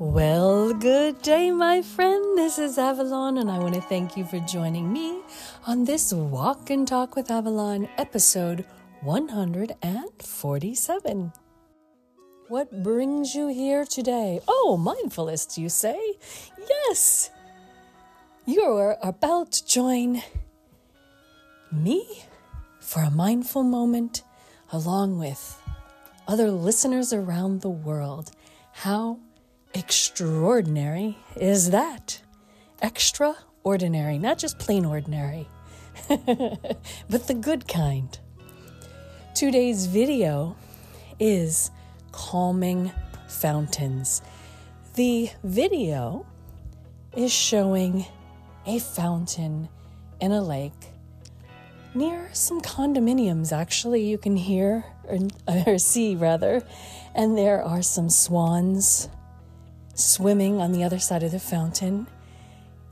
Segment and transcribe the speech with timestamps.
[0.00, 2.38] Well, good day, my friend.
[2.38, 5.22] This is Avalon, and I want to thank you for joining me
[5.66, 8.64] on this Walk and Talk with Avalon episode
[9.00, 11.32] 147.
[12.46, 14.38] What brings you here today?
[14.46, 15.98] Oh, mindfulness, you say?
[16.68, 17.32] Yes!
[18.46, 20.22] You're about to join
[21.72, 22.22] me
[22.78, 24.22] for a mindful moment
[24.72, 25.60] along with
[26.28, 28.30] other listeners around the world.
[28.72, 29.18] How
[29.74, 32.22] extraordinary is that?
[32.82, 35.48] Extraordinary, not just plain ordinary,
[36.08, 38.18] but the good kind.
[39.34, 40.56] Today's video
[41.20, 41.70] is
[42.12, 42.92] calming
[43.28, 44.22] fountains.
[44.94, 46.26] The video
[47.16, 48.06] is showing
[48.66, 49.68] a fountain
[50.20, 50.72] in a lake
[51.94, 55.18] near some condominiums actually you can hear or,
[55.66, 56.62] or, see rather
[57.14, 59.08] and there are some swans
[59.98, 62.06] swimming on the other side of the fountain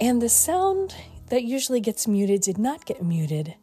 [0.00, 0.94] and the sound
[1.28, 3.54] that usually gets muted did not get muted.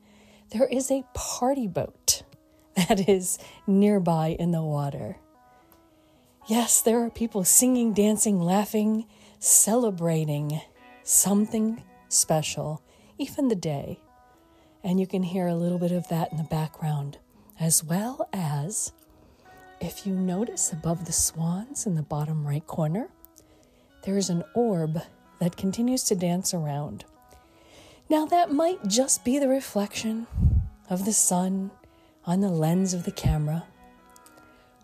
[0.52, 2.23] There is a party boat
[2.75, 5.17] that is nearby in the water.
[6.47, 9.05] Yes there are people singing dancing laughing
[9.39, 10.61] celebrating
[11.03, 12.81] something special
[13.17, 14.00] even the day.
[14.83, 17.17] And you can hear a little bit of that in the background,
[17.59, 18.91] as well as
[19.80, 23.09] if you notice above the swans in the bottom right corner,
[24.04, 25.02] there is an orb
[25.40, 27.06] that continues to dance around.
[28.09, 30.28] Now, that might just be the reflection
[30.90, 31.72] of the sun
[32.26, 33.66] on the lens of the camera,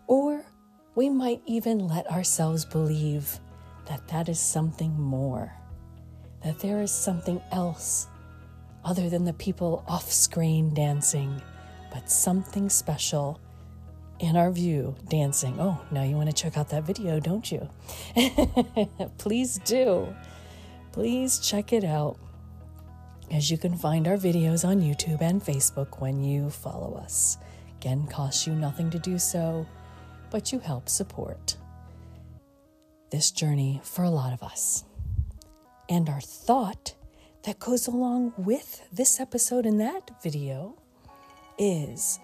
[0.06, 0.44] or
[0.94, 3.38] we might even let ourselves believe
[3.86, 5.52] that that is something more,
[6.42, 8.08] that there is something else
[8.84, 11.40] other than the people off screen dancing,
[11.92, 13.40] but something special
[14.20, 15.56] in our view dancing.
[15.58, 17.68] Oh, now you want to check out that video, don't you?
[19.18, 20.14] Please do.
[20.92, 22.18] Please check it out.
[23.30, 27.38] As you can find our videos on YouTube and Facebook when you follow us.
[27.80, 29.66] Again, costs you nothing to do so,
[30.30, 31.56] but you help support
[33.10, 34.84] this journey for a lot of us.
[35.88, 36.94] And our thought
[37.44, 40.76] that goes along with this episode and that video
[41.58, 42.18] is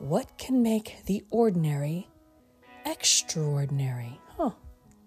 [0.00, 2.08] what can make the ordinary
[2.84, 4.18] extraordinary?
[4.36, 4.50] Huh.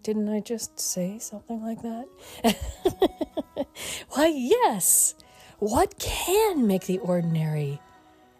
[0.01, 3.67] Didn't I just say something like that?
[4.09, 5.15] Why, yes.
[5.59, 7.81] What can make the ordinary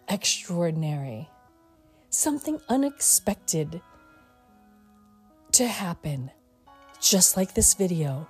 [0.08, 1.28] extraordinary?
[2.08, 3.82] Something unexpected
[5.52, 6.30] to happen,
[7.00, 8.28] just like this video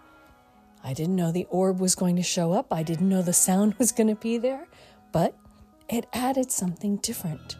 [0.86, 2.66] I didn't know the orb was going to show up.
[2.70, 4.68] I didn't know the sound was going to be there,
[5.12, 5.34] but
[5.88, 7.56] it added something different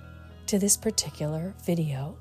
[0.54, 2.16] to this particular video.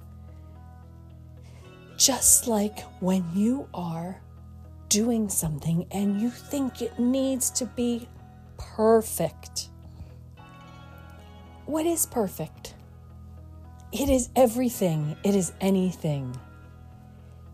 [1.98, 4.20] Just like when you are
[4.90, 8.10] doing something and you think it needs to be
[8.58, 9.70] perfect.
[11.68, 12.74] What is perfect?
[13.92, 16.36] It is everything, it is anything.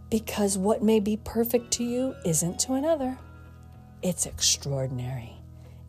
[0.09, 3.17] Because what may be perfect to you isn't to another.
[4.01, 5.33] It's extraordinary.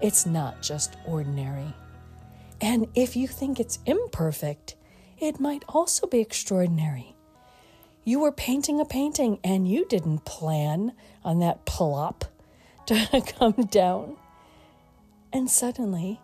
[0.00, 1.72] It's not just ordinary.
[2.60, 4.74] And if you think it's imperfect,
[5.20, 7.14] it might also be extraordinary.
[8.04, 10.92] You were painting a painting and you didn't plan
[11.24, 12.24] on that plop
[12.86, 14.16] to come down.
[15.32, 16.20] And suddenly,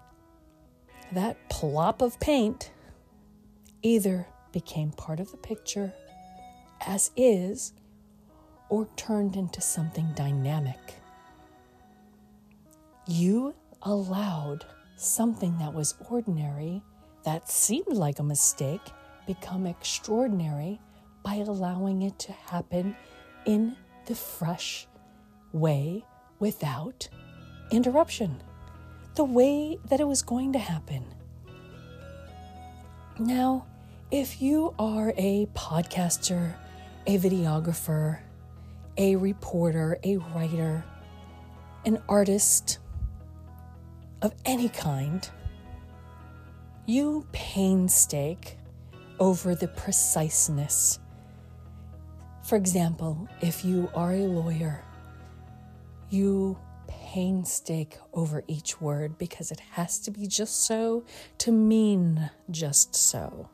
[1.13, 2.73] that plop of paint
[3.83, 5.93] either became part of the picture
[6.81, 7.73] as is
[8.69, 10.97] or turned into something dynamic
[13.07, 16.83] you allowed something that was ordinary,
[17.27, 18.81] that seemed like a mistake,
[19.27, 20.81] become extraordinary
[21.25, 22.95] by allowing it to happen
[23.45, 23.77] in
[24.07, 24.87] the fresh
[25.53, 26.05] way
[26.39, 27.09] without
[27.73, 28.41] interruption,
[29.17, 31.05] the way that it was going to happen.
[33.19, 33.67] Now,
[34.13, 36.55] if you are a podcaster,
[37.09, 38.21] a videographer,
[38.97, 40.85] a reporter, a writer,
[41.85, 42.79] an artist,
[44.23, 45.29] of any kind,
[46.87, 48.57] you painstake
[49.19, 51.01] over the preciseness.
[52.45, 54.85] For example, if you are a lawyer,
[56.11, 56.57] you
[56.87, 61.05] painstake over each word because it has to be just so
[61.39, 63.51] to mean just so.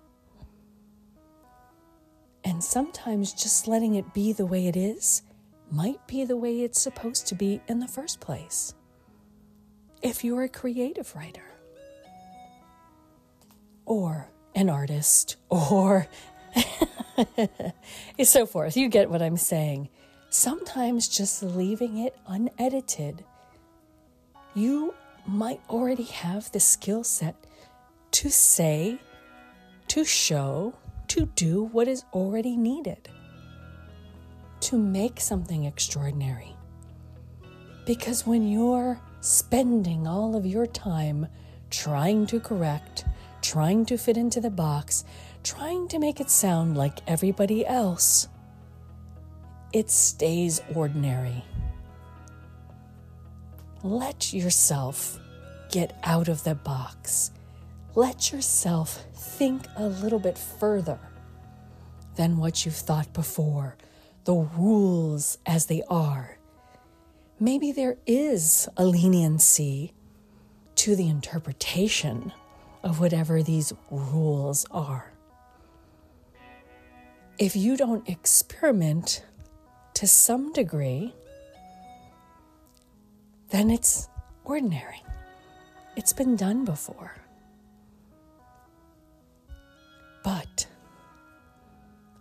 [2.45, 5.23] And sometimes just letting it be the way it is
[5.71, 8.75] might be the way it's supposed to be in the first place
[10.03, 11.52] if you're a creative writer
[13.85, 16.07] or an artist or
[18.23, 18.77] so forth.
[18.77, 19.89] You get what I'm saying.
[20.31, 23.23] sometimes just leaving it unedited,
[24.55, 24.95] you
[25.27, 27.37] might already have the skill set
[28.13, 28.99] to say,
[29.89, 30.75] to show,
[31.09, 33.09] to do what is already needed,
[34.61, 36.55] to make something extraordinary.
[37.85, 41.27] Because when you're spending all of your time
[41.71, 43.05] trying to correct,
[43.43, 45.05] trying to fit into the box,
[45.43, 48.29] trying to make it sound like everybody else,
[49.73, 51.45] it stays ordinary.
[53.83, 55.19] Let yourself
[55.71, 57.33] get out of the box.
[57.95, 60.99] Let yourself think a little bit further
[62.17, 63.77] than what you've thought before,
[64.25, 66.39] the rules as they are.
[67.41, 69.95] Maybe there is a leniency
[70.77, 72.33] to the interpretation
[72.83, 75.13] of whatever these rules are.
[77.39, 79.25] If you don't experiment
[79.95, 81.15] to some degree,
[83.51, 84.09] then it's
[84.45, 85.03] ordinary.
[85.97, 87.17] It's been done before.
[90.25, 90.67] But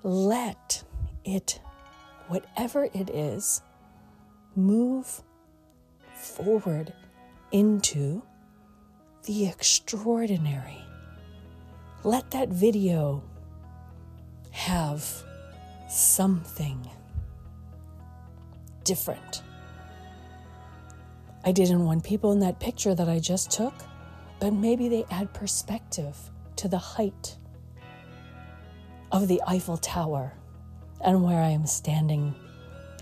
[0.04, 0.84] let
[1.24, 1.60] it,
[2.28, 3.62] whatever it is,
[4.56, 5.22] move
[6.16, 6.94] forward
[7.52, 8.24] into
[9.23, 10.83] the extraordinary.
[12.03, 13.23] Let that video
[14.51, 15.23] have
[15.89, 16.89] something
[18.83, 19.44] different.
[21.44, 23.73] I didn't want people in that picture that I just took,
[24.39, 26.17] but maybe they add perspective
[26.57, 27.38] to the height
[29.12, 30.33] of the Eiffel Tower
[31.03, 32.35] and where I am standing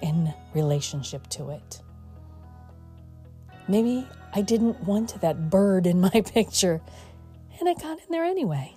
[0.01, 1.81] in relationship to it.
[3.67, 6.81] Maybe I didn't want that bird in my picture,
[7.59, 8.75] and it got in there anyway.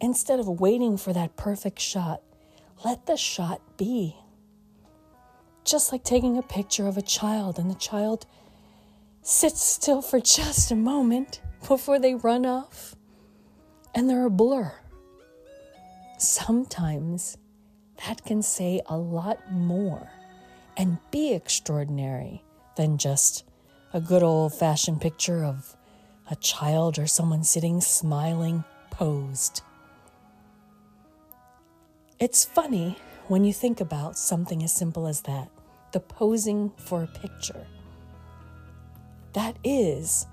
[0.00, 2.22] Instead of waiting for that perfect shot,
[2.84, 4.16] let the shot be.
[5.64, 8.26] Just like taking a picture of a child, and the child
[9.22, 12.96] sits still for just a moment before they run off,
[13.94, 14.72] and they're a blur.
[16.18, 17.36] Sometimes
[18.06, 20.10] that can say a lot more
[20.76, 22.42] and be extraordinary
[22.76, 23.44] than just
[23.94, 25.76] a good old fashioned picture of
[26.30, 29.62] a child or someone sitting smiling, posed.
[32.18, 32.96] It's funny
[33.28, 35.50] when you think about something as simple as that
[35.92, 37.66] the posing for a picture.
[39.34, 40.26] That is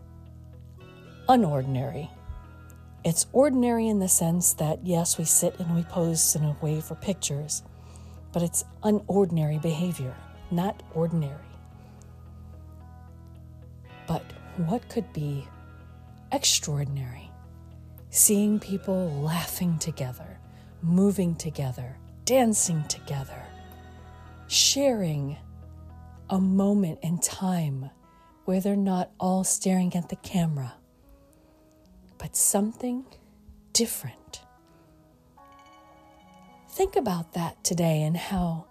[1.28, 2.10] unordinary.
[3.04, 6.80] It's ordinary in the sense that, yes, we sit and we pose in a way
[6.80, 7.62] for pictures,
[8.32, 10.16] but it's unordinary behavior,
[10.50, 11.49] not ordinary.
[14.68, 15.48] What could be
[16.32, 17.32] extraordinary?
[18.10, 20.40] Seeing people laughing together,
[20.82, 21.96] moving together,
[22.26, 23.42] dancing together,
[24.48, 25.38] sharing
[26.30, 27.90] a moment in time
[28.46, 30.74] where they're not all staring at the camera,
[32.18, 33.06] but something
[33.74, 34.42] different.
[36.70, 38.66] Think about that today and how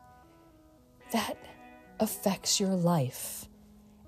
[1.13, 1.37] that
[2.01, 3.48] affects your life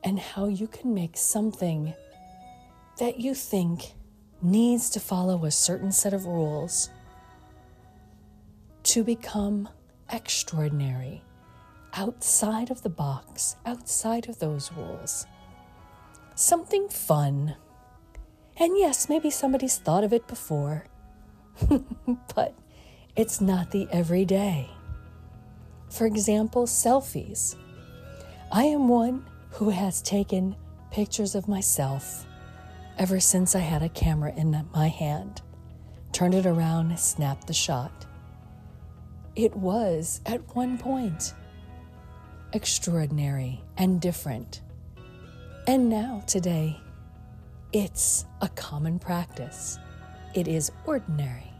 [0.03, 1.95] and how you can make something
[2.99, 3.95] that you think
[4.43, 6.91] needs to follow a certain set of rules
[8.83, 9.69] to become
[10.11, 11.23] extraordinary,
[11.95, 15.27] outside of the box, outside of those rules.
[16.35, 17.57] Something fun.
[18.57, 20.87] And yes, maybe somebody's thought of it before,
[22.35, 22.55] but
[23.17, 24.71] it's not the everyday.
[25.91, 27.57] For example, selfies.
[28.53, 30.57] I am one who has taken
[30.91, 32.27] pictures of myself
[32.99, 35.43] ever since I had a camera in my hand,
[36.13, 38.07] turned it around, snapped the shot.
[39.37, 41.35] It was, at one point,
[42.53, 44.61] extraordinary and different.
[45.67, 46.81] And now, today,
[47.73, 49.79] it's a common practice.
[50.35, 51.53] It is ordinary.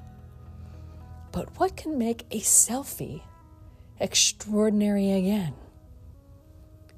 [1.33, 3.23] But what can make a selfie
[4.01, 5.55] extraordinary again?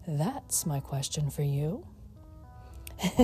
[0.06, 1.86] That's my question for you.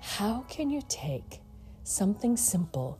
[0.00, 1.40] How can you take
[1.84, 2.98] something simple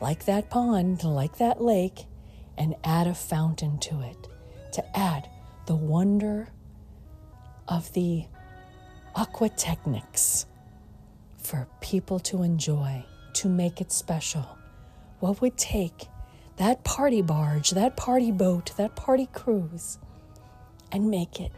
[0.00, 2.06] like that pond, like that lake,
[2.56, 4.28] and add a fountain to it
[4.72, 5.28] to add
[5.66, 6.48] the wonder
[7.68, 8.24] of the
[9.16, 10.46] aquatechnics
[11.38, 14.56] for people to enjoy, to make it special?
[15.18, 16.06] What would take
[16.56, 19.98] that party barge, that party boat, that party cruise,
[20.90, 21.52] and make it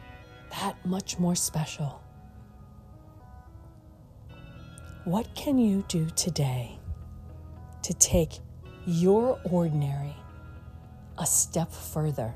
[0.61, 2.01] that much more special.
[5.05, 6.79] What can you do today
[7.83, 8.39] to take
[8.87, 10.15] your ordinary
[11.19, 12.33] a step further?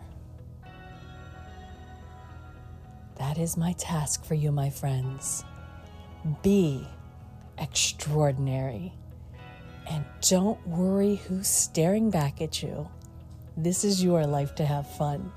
[3.19, 5.45] That is my task for you, my friends.
[6.43, 6.87] Be
[7.57, 8.93] extraordinary.
[9.89, 12.89] And don't worry who's staring back at you.
[13.57, 15.33] This is your life to have fun.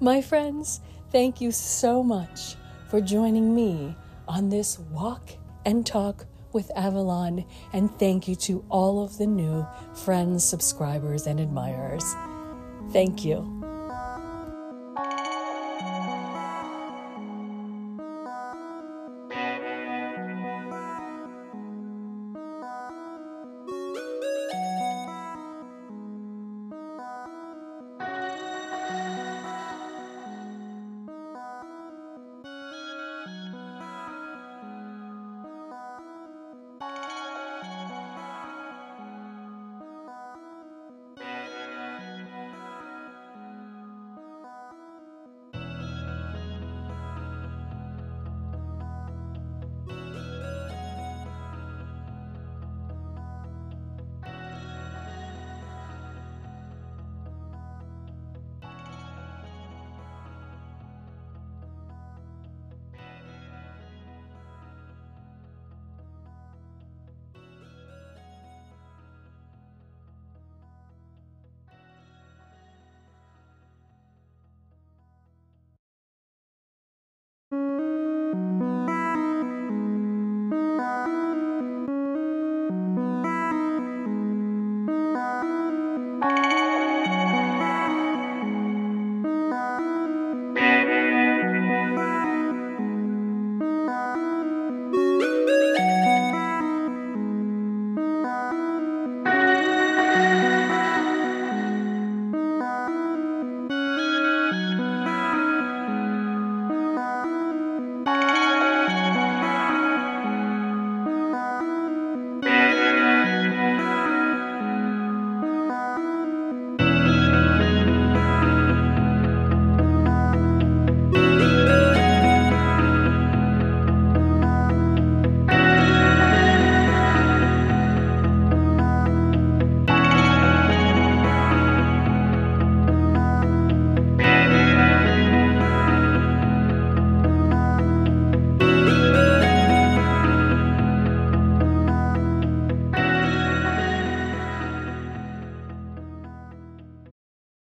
[0.00, 2.56] My friends, thank you so much
[2.88, 3.96] for joining me
[4.26, 5.30] on this walk
[5.64, 7.44] and talk with Avalon.
[7.72, 12.04] And thank you to all of the new friends, subscribers, and admirers.
[12.92, 13.57] Thank you.